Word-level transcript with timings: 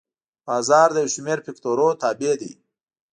بازار 0.47 0.89
د 0.93 0.97
یو 1.03 1.11
شمېر 1.15 1.39
فکتورونو 1.47 1.97
تابع 2.01 2.33
دی. 2.41 2.51